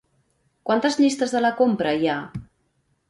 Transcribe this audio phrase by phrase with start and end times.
[0.69, 2.17] Quantes llistes de la compra hi ha?